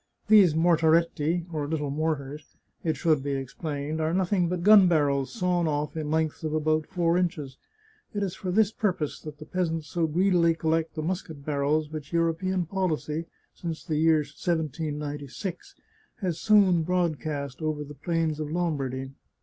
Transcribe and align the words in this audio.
These 0.29 0.55
ntortaretti 0.55 1.45
(or 1.53 1.67
little 1.67 1.91
mortars), 1.91 2.57
it 2.83 2.97
should 2.97 3.21
be 3.21 3.35
ex 3.35 3.53
plained, 3.53 4.01
are 4.01 4.15
nothing 4.15 4.49
but 4.49 4.63
g^n 4.63 4.89
barrels 4.89 5.31
sawn 5.31 5.67
off 5.67 5.95
in 5.95 6.09
lengths 6.09 6.43
of 6.43 6.55
about 6.55 6.87
four 6.87 7.19
inches. 7.19 7.59
It 8.11 8.23
is 8.23 8.33
for 8.33 8.49
this 8.49 8.71
purpose 8.71 9.19
that 9.19 9.37
the 9.37 9.45
peas 9.45 9.69
ants 9.69 9.89
so 9.89 10.07
greedily 10.07 10.55
collect 10.55 10.95
the 10.95 11.03
musket 11.03 11.45
barrels 11.45 11.91
which 11.91 12.13
Euro 12.13 12.33
pean 12.33 12.65
policy, 12.65 13.25
since 13.53 13.83
the 13.83 13.97
year 13.99 14.21
1796, 14.33 15.75
has 16.21 16.39
sown 16.41 16.81
broadcast 16.81 17.61
over 17.61 17.83
the 17.83 17.93
plains 17.93 18.39
of 18.39 18.49
Lombardy. 18.49 19.11